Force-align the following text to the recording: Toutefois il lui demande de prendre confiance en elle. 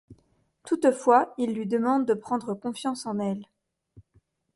Toutefois 0.65 1.31
il 1.37 1.53
lui 1.53 1.67
demande 1.67 2.07
de 2.07 2.15
prendre 2.15 2.55
confiance 2.55 3.05
en 3.05 3.19
elle. 3.19 3.45